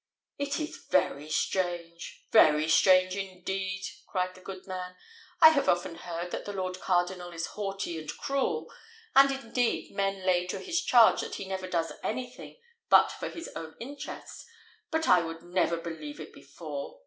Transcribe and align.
"It 0.39 0.59
is 0.59 0.77
very 0.89 1.29
strange! 1.29 2.25
very 2.31 2.67
strange, 2.67 3.15
indeed!" 3.15 3.83
cried 4.07 4.33
the 4.33 4.41
good 4.41 4.65
man. 4.65 4.95
"I 5.39 5.49
have 5.49 5.69
often 5.69 5.93
heard 5.93 6.31
that 6.31 6.45
the 6.45 6.53
lord 6.53 6.79
cardinal 6.79 7.31
is 7.31 7.45
haughty 7.53 7.99
and 7.99 8.09
cruel, 8.17 8.73
and 9.15 9.29
indeed 9.29 9.91
men 9.95 10.25
lay 10.25 10.47
to 10.47 10.57
his 10.57 10.81
charge 10.83 11.21
that 11.21 11.35
he 11.35 11.45
never 11.45 11.67
does 11.67 11.93
anything 12.01 12.59
but 12.89 13.11
for 13.11 13.29
his 13.29 13.47
own 13.55 13.75
interests; 13.79 14.47
but 14.89 15.07
I 15.07 15.21
would 15.21 15.43
never 15.43 15.77
believe 15.77 16.19
it 16.19 16.33
before. 16.33 16.99